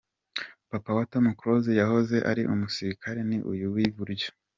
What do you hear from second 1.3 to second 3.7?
Close yahoze ari umusirikare, ni uyu